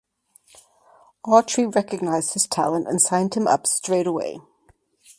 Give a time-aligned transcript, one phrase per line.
[1.27, 4.39] Autrey recognized his talent and signed him up straight away.